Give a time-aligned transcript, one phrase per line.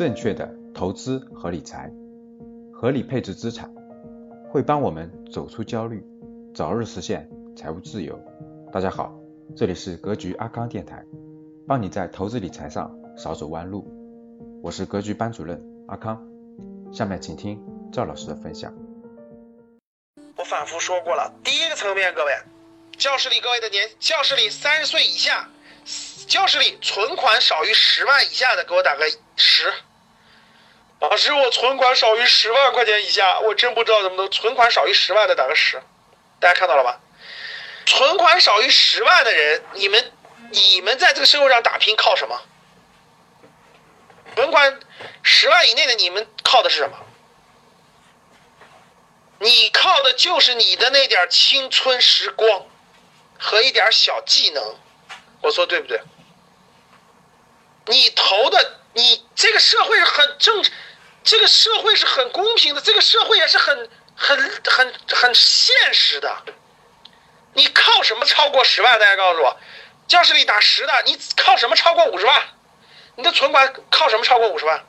[0.00, 1.92] 正确的投资和理财，
[2.72, 3.70] 合理配置资产，
[4.50, 6.02] 会帮我们走出焦虑，
[6.54, 8.18] 早日实现财务自由。
[8.72, 9.14] 大家好，
[9.54, 11.04] 这里是格局阿康电台，
[11.68, 13.86] 帮你在投资理财上少走弯路。
[14.62, 16.26] 我是格局班主任阿康，
[16.90, 17.62] 下面请听
[17.92, 18.72] 赵老师的分享。
[20.34, 22.32] 我反复说过了，第一个层面，各位，
[22.96, 25.50] 教室里各位的年，教室里三十岁以下。
[26.26, 29.04] 教室里存款少于十万以下的，给我打个
[29.36, 29.64] 十。
[31.00, 35.82] 老师，我存款少于十万块钱以下，我真不知道怎么能存款少于十万的打个十。
[36.38, 37.00] 大家看到了吧？
[37.86, 40.12] 存款少于十万的人，你们
[40.50, 42.42] 你们在这个社会上打拼靠什么？
[44.34, 44.78] 存款
[45.22, 46.96] 十万以内的你们靠的是什么？
[49.38, 52.66] 你靠的就是你的那点青春时光
[53.38, 54.76] 和一点小技能。
[55.40, 55.98] 我说对不对？
[57.86, 60.62] 你投的，你这个社会是很正，
[61.22, 66.36] 这个社会是很公平的，这个社会也是很很很很现实的。
[67.52, 68.98] 你靠什么超过十万？
[68.98, 69.56] 大家告诉我，
[70.08, 72.42] 教室里打十的，你靠什么超过五十万？
[73.16, 74.84] 你的存款靠什么超过五十万？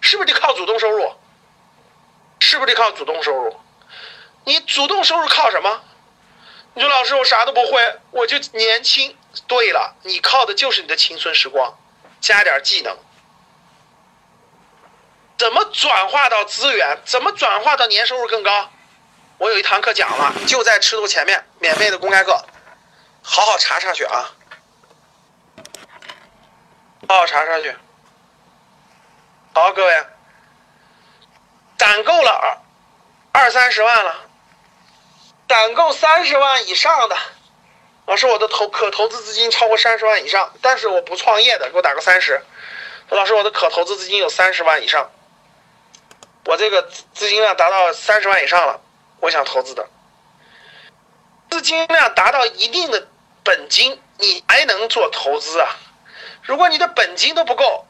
[0.00, 1.12] 是不是得靠主动收入？
[2.40, 3.60] 是不是得靠主动收入？
[4.44, 5.82] 你主动收入靠什么？
[6.74, 9.16] 你说老师，我啥都不会，我就年轻。
[9.46, 11.76] 对了，你靠的就是你的青春时光，
[12.20, 12.96] 加点技能，
[15.36, 16.98] 怎么转化到资源？
[17.04, 18.70] 怎么转化到年收入更高？
[19.38, 22.32] 我有一堂课讲了，就在吃图前面，免费的公开课，
[23.22, 24.30] 好好查查去啊，
[27.08, 27.74] 好好查查去。
[29.52, 30.06] 好，各位，
[31.76, 34.14] 攒够了二二三十万了，
[35.48, 37.16] 攒够三十万以上的。
[38.06, 42.40] 老师，我的投可投资资金超过三十万以上，但是我不创业的，给我打个三十。
[43.08, 45.10] 老师，我的可投资资金有三十万以上，
[46.46, 48.80] 我这个资资金量达到三十万以上了，
[49.20, 49.86] 我想投资的。
[51.50, 53.06] 资金量达到一定的
[53.42, 55.68] 本金，你还能做投资啊？
[56.42, 57.86] 如果你的本金都不够，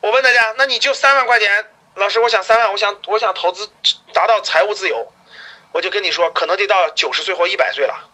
[0.00, 1.66] 我问大家，那你就三万块钱。
[1.94, 3.68] 老师，我想三万，我想我想投资
[4.14, 5.12] 达到财务自由，
[5.72, 8.08] 我就跟你说，可能得到九十岁或一百岁了。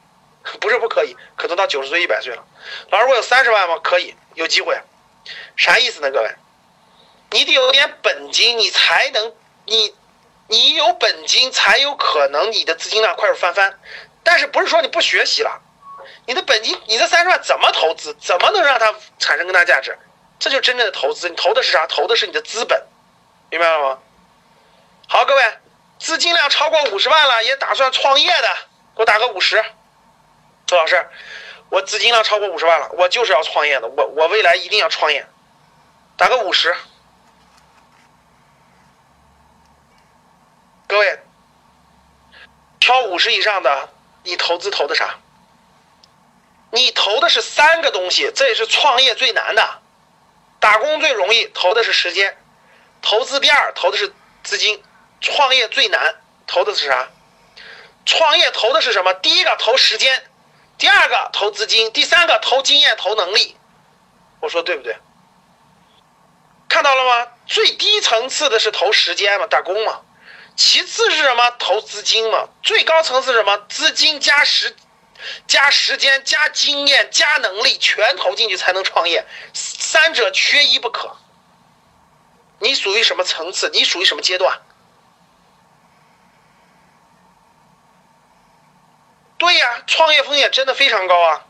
[0.61, 2.43] 不是不可以，可能到九十岁、一百岁了。
[2.91, 3.79] 老师，我有三十万吗？
[3.83, 4.81] 可以，有机会。
[5.57, 6.11] 啥意思呢？
[6.11, 6.31] 各位，
[7.33, 9.35] 你得有点本金，你才能
[9.69, 9.95] 你
[10.49, 13.79] 你有本金才有可能你的资金量快速翻番。
[14.25, 15.61] 但是不是说你不学习了？
[16.27, 18.15] 你的本金，你这三十万怎么投资？
[18.21, 19.99] 怎么能让它产生更大价值？
[20.39, 21.29] 这就真正的投资。
[21.29, 21.87] 你投的是啥？
[21.87, 22.83] 投的是你的资本，
[23.51, 23.99] 明白了吗？
[25.07, 25.43] 好，各位，
[25.99, 28.55] 资金量超过五十万了，也打算创业的，
[28.95, 29.65] 给我打个五十。
[30.67, 31.09] 周老师，
[31.71, 35.27] 我资金量超过五十万了，我就是要创业的，我我未来一定要创业，
[36.19, 36.77] 打个五十。
[40.89, 41.19] 各位，
[42.81, 43.91] 挑五十以上的，
[44.25, 45.17] 你投资投的啥？
[46.71, 49.83] 你投的是三个东西，这也是创业最难的，
[50.59, 52.39] 打工最容易，投的是时间，
[53.03, 54.83] 投资第二投的是资金，
[55.21, 56.17] 创业最难，
[56.47, 57.09] 投的是啥？
[58.07, 59.13] 创业投的是什么？
[59.13, 60.25] 第一个投时间。
[60.79, 63.57] 第二个投资金，第三个投经验、投能力，
[64.41, 64.97] 我说对不对？
[66.69, 67.33] 看到了吗？
[67.47, 70.05] 最低层次的是投时间嘛，打工嘛；
[70.59, 71.51] 其次是什么？
[71.53, 72.49] 投资金嘛。
[72.65, 73.57] 最高层次是什么？
[73.69, 74.75] 资金加时、
[75.47, 79.25] 加时间、加经验、加能力，全投进去才能创业。
[79.55, 81.17] 三者缺一不可。
[82.59, 83.71] 你属于什么层次？
[83.73, 84.61] 你属于什么阶段？
[89.39, 91.47] 对呀，创业风险真的非常高啊！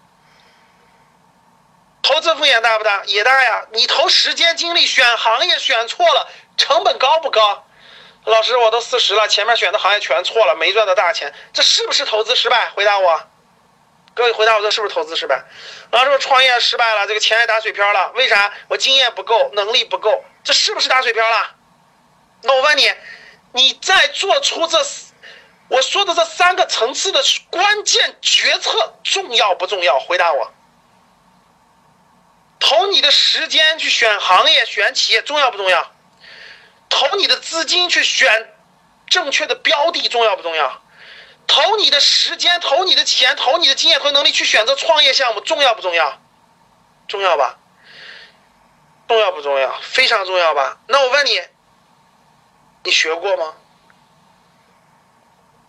[2.03, 3.05] 投资风险大不大？
[3.07, 3.67] 也大呀！
[3.73, 7.65] 你投时间精力选行业选错了，成本高不高？
[8.29, 12.69] 老师，我都四十了，前面选的行业全错了，没赚到大钱，这是不是投资失败？
[12.75, 13.23] 回答我，
[14.15, 15.43] 各位回答我，这是不是投资失败？
[15.91, 18.53] 老师，我创业失败了，这个钱也打水漂了，为啥？
[18.69, 21.55] 我经验不够，能力不够，这是不是打水漂了？
[22.43, 22.93] 那我问你，
[23.53, 24.79] 你在做出这？
[25.69, 29.99] 我说的这三个层次的关键决策重要不重要？
[30.01, 30.53] 回答我。
[32.61, 35.93] 投你的时间去选行业、选企业重要不重要？
[36.89, 38.53] 投你的资金去选
[39.07, 40.83] 正确的标的重要不重要？
[41.47, 46.21] 投你的时间、投你的钱、投你的经验和能力去选择创业项目重要不重要？
[47.07, 47.59] 重要吧？
[49.09, 49.81] 重要不重要？
[49.81, 50.79] 非常重要吧？
[50.89, 51.41] 那我问你，
[52.85, 53.55] 你学过吗？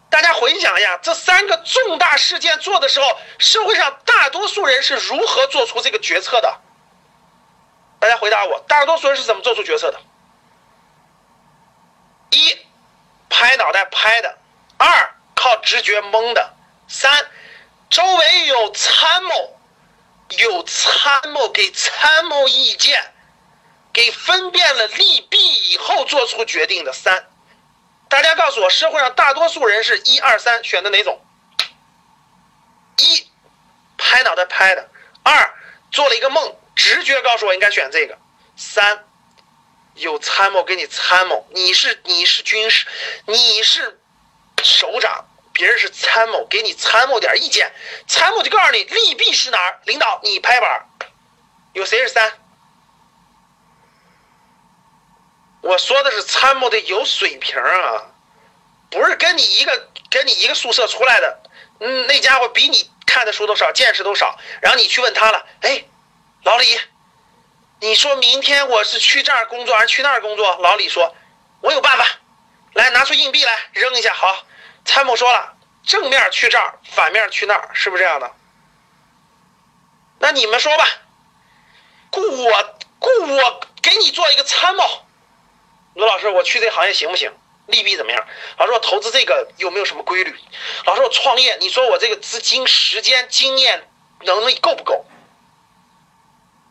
[0.10, 6.60] 大家回想一下，这三个重大事件做的时候，社会上大多数人是如何做出这个决策的？
[8.00, 10.00] 大家回答我，大多数人是怎么做出决策的？
[13.50, 14.30] 拍脑袋拍的；
[14.78, 16.54] 二靠直觉蒙的；
[16.88, 17.26] 三
[17.90, 19.60] 周围有参谋，
[20.38, 23.12] 有参谋给参谋意见，
[23.92, 26.94] 给分辨了利弊以后做出决定的。
[26.94, 27.28] 三，
[28.08, 31.20] 大家告诉我，社会上大多数人是一二三选的哪种？
[32.98, 33.28] 一
[33.98, 34.84] 拍脑袋拍的；
[35.24, 35.56] 二
[35.92, 38.14] 做了一个梦，直觉告诉我应该选这个；
[38.56, 39.08] 三。
[40.00, 42.86] 有参谋给你参谋，你是你是军师，
[43.26, 44.00] 你是
[44.64, 47.72] 首长，别人是参谋，给你参谋点意见，
[48.08, 49.80] 参谋就告诉你利弊是哪儿。
[49.86, 50.88] 领导你拍板，
[51.74, 52.32] 有谁是三？
[55.62, 58.08] 我说的是参谋的有水平啊，
[58.90, 61.44] 不是跟你一个跟你一个宿舍出来的，
[61.82, 65.84] 嗯，那家伙比你看的书都少，见识都少，然后你去问他了，哎，
[66.44, 66.80] 老李。
[67.82, 70.58] 你说明天我是去这儿工作还是去那儿工作？
[70.58, 71.16] 老李说
[71.62, 72.06] ：“我有办法，
[72.74, 74.44] 来拿出硬币来扔一下。”好，
[74.84, 75.54] 参谋说了，
[75.86, 78.30] 正面去这儿，反面去那儿，是不是这样的？
[80.20, 80.86] 那你们说吧，
[82.12, 84.84] 雇我雇我给你做一个参谋。
[85.94, 87.32] 罗老师，我去这行业行不行？
[87.68, 88.28] 利弊怎么样？
[88.58, 90.36] 老师，我投资这个有没有什么规律？
[90.84, 93.88] 老师，我创业，你说我这个资金、时间、经验、
[94.24, 95.06] 能力够不够？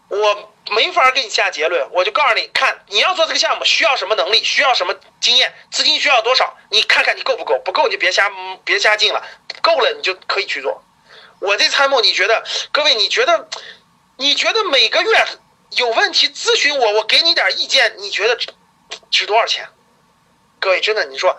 [0.09, 0.53] 我。
[0.71, 8.31] 没法给你下结论，我就告诉你，看你要做这个项目需要什么能力，需要什么经验，资金需要多少，你看看你够不够，不够你就别瞎
[8.65, 9.23] 别瞎进了，
[9.63, 10.83] 够了你就可以去做。
[11.41, 13.49] 我这参谋，你觉得各位你觉得
[14.17, 15.27] 你觉得每个月
[15.71, 18.39] 有问题咨询我，我给你点意见，你觉得
[19.11, 19.69] 值多少钱？
[20.61, 21.39] 各位真的，你说。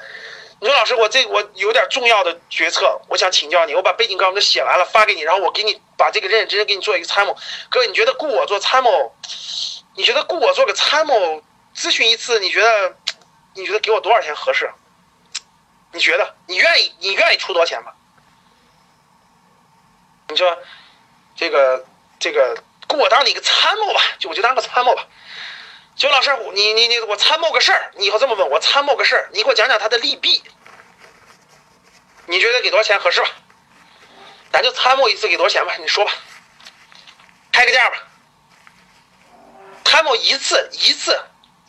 [0.62, 3.74] 你说老师，我这我有点重要的决策，我想请教你。
[3.74, 7.38] 我把背景稿都写完了，发给你，然后我给你把这个认认真真给你做一个参谋。
[7.70, 9.16] 各位，你觉得雇我做参谋？
[9.96, 11.42] 你觉得雇我做个参谋
[11.74, 12.40] 咨询一次？
[12.40, 12.96] 你觉得
[13.54, 14.70] 你觉得给我多少钱合适？
[15.94, 17.94] 你觉得你愿意你愿意出多少钱吗？
[20.28, 20.58] 你说
[21.36, 21.86] 这个
[22.20, 25.08] 这个雇我当你个参谋吧，就我就当个参谋吧。
[26.00, 30.42] 就老师，你你你，我参谋个事儿，你以后这么问我参谋个事儿，你给我讲讲它的利弊。
[32.26, 33.30] 你觉得给多少钱合适吧？
[34.50, 35.76] 咱就参谋一次给多少钱吧？
[35.78, 36.14] 你说吧，
[37.52, 37.98] 开个价吧。
[39.84, 41.20] 参谋一次一次，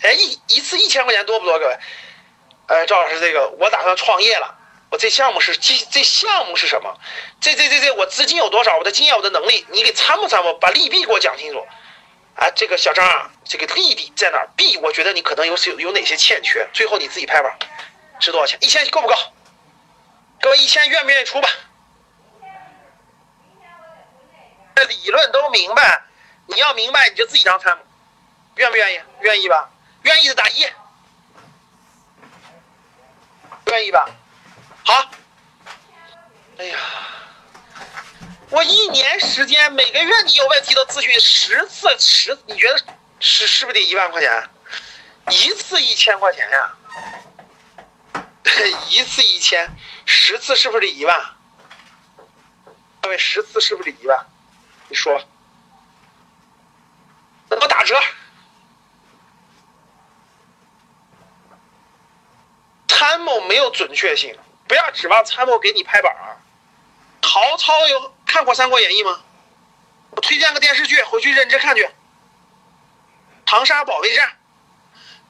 [0.03, 1.59] 哎一一次一千块钱多不多？
[1.59, 1.77] 各位，
[2.69, 4.56] 哎赵老师，这个我打算创业了，
[4.91, 6.97] 我这项目是这这项目是什么？
[7.41, 8.77] 这这这这我资金有多少？
[8.79, 11.67] 我的经验我的能力，你给参谋参谋，把利弊给我讲清楚。
[12.37, 14.49] 啊，这个小张，这个利弊在哪儿？
[14.56, 16.67] 弊，我觉得你可能有有有哪些欠缺？
[16.73, 17.59] 最后你自己拍板，
[18.19, 18.59] 值多少钱？
[18.62, 19.15] 一千够不够？
[20.41, 21.49] 各位，一千愿不愿意出吧？
[24.75, 26.03] 这理论都明白，
[26.47, 27.85] 你要明白你就自己当参谋，
[28.55, 29.00] 愿不愿意？
[29.21, 29.71] 愿意吧？
[30.03, 30.67] 愿意的打一，
[33.67, 34.09] 愿意吧？
[34.85, 35.11] 好。
[36.56, 36.79] 哎呀。
[38.50, 42.79] 我一年时间，每个月你有问题都咨询十次，十你觉得
[43.21, 44.50] 是是不是得一万块钱？
[45.31, 46.77] 一次一千块钱呀？
[48.91, 49.71] 一次一千，
[50.05, 51.37] 十次是不是得一万？
[53.00, 54.27] 各位，十次是不是得一万？
[54.88, 55.23] 你说，
[57.49, 57.94] 那我打折。
[62.89, 64.37] 参谋没有准确性，
[64.69, 66.37] 不要指望参谋给你拍板儿。
[67.31, 68.13] 曹操有。
[68.27, 69.20] 看过《三国演义》吗？
[70.10, 71.89] 我推荐个电视剧，回去认真看去。
[73.46, 74.37] 长沙保卫战，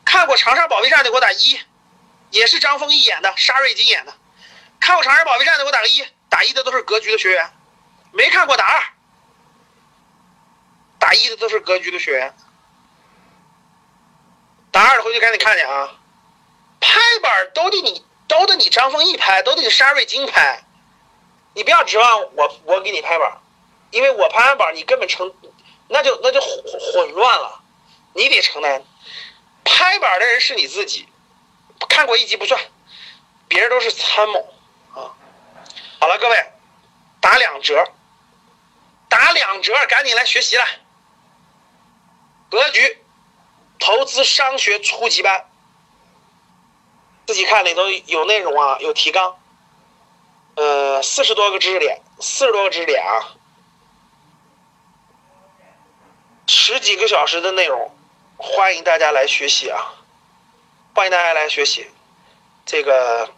[0.05, 1.61] 看过长沙保卫战的给我打一，
[2.31, 4.15] 也是张丰毅演的，沙瑞金演的。
[4.79, 7.51] 看过长沙保卫战的给我打个一，打一的都是格局的学员。
[8.13, 8.83] 没看过打二，
[10.99, 12.35] 打一的都是格局的学员。
[14.71, 15.91] 打二的回去赶紧看去啊！
[16.81, 20.63] 拍板都得你，都得你张丰毅拍，都得你沙瑞金拍。
[21.55, 23.41] 你不要指望我，我给你拍板，
[23.91, 25.35] 因为我拍完板，你根本成，
[25.89, 26.61] 那就那就混
[26.93, 27.61] 混乱了，
[28.15, 28.85] 你得承担。
[29.65, 31.09] 拍板的人是你自己，
[31.89, 32.61] 看过一集不算，
[33.49, 34.55] 别人都是参谋
[34.95, 35.11] 啊。
[35.99, 36.53] 好了，各位，
[37.21, 37.85] 打两折，
[39.09, 40.65] 打两折，赶紧来学习了。
[42.49, 43.05] 格局
[43.79, 45.51] 投资商学初级班，
[47.27, 49.40] 自己看里头有内容啊，有提纲。
[50.61, 53.33] 呃，四十多个知识点，四十多个知识点啊，
[56.47, 57.91] 十几个小时的内容，
[58.37, 59.79] 欢迎大家来学习啊！
[60.95, 61.87] 欢迎大家来学习，
[62.67, 63.31] 这个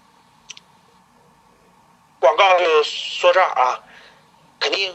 [2.18, 3.78] 广告就说这儿啊，
[4.58, 4.92] 肯定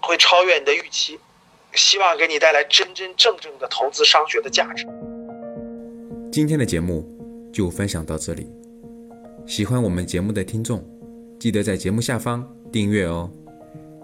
[0.00, 1.18] 会超越你的预期，
[1.74, 4.86] 希望给你带来真真正正的投资商学的价值。
[6.30, 7.04] 今天的节目
[7.52, 8.48] 就分享到这里。
[9.48, 10.84] 喜欢我们节目的听众，
[11.38, 13.30] 记得在节目下方订阅哦，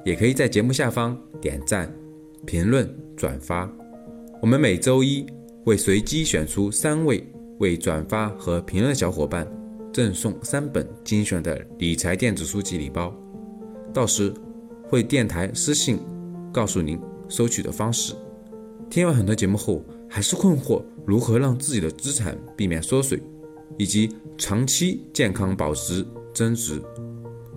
[0.04, 1.92] 也可以在节目下方点赞、
[2.46, 3.70] 评论、转发。
[4.40, 5.24] 我们每周一
[5.64, 7.24] 会随机选出三位
[7.58, 9.46] 为转发和评论的小伙伴，
[9.92, 13.14] 赠送三本精选的理财电子书籍礼包。
[13.94, 14.32] 到时
[14.88, 15.98] 会电台私信
[16.52, 18.14] 告诉您收取的方式。
[18.90, 23.18] 听完很多节目后，还是困惑如何让自己的资产避免缩水，
[23.78, 26.82] 以及长期健康保值增值，